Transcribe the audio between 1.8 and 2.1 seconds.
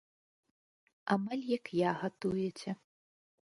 я